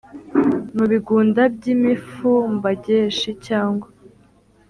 [0.75, 3.87] Mu bigunda by'imifumbageshi cyangwa